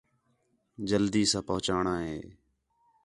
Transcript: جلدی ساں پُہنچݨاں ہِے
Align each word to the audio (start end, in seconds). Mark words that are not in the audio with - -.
جلدی 0.87 1.23
ساں 1.31 1.43
پُہنچݨاں 1.47 1.99
ہِے 2.05 2.17